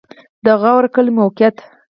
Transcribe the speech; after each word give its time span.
د 0.45 0.47
غور 0.61 0.83
کلی 0.95 1.11
موقعیت 1.19 1.57